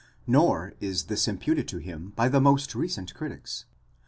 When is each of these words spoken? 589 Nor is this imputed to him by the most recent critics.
589 0.25 0.33
Nor 0.49 0.73
is 0.79 1.03
this 1.03 1.27
imputed 1.27 1.67
to 1.67 1.77
him 1.77 2.09
by 2.15 2.27
the 2.27 2.41
most 2.41 2.73
recent 2.73 3.13
critics. 3.13 3.65